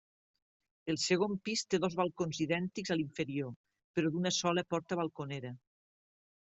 [0.93, 3.55] El segon pis té dos balcons idèntics a l'inferior,
[3.99, 5.55] però d'una sola porta balconera.